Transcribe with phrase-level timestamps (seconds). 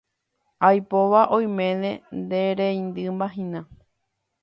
[0.67, 1.91] Aipóva oiméne
[2.29, 3.59] nereindymahína.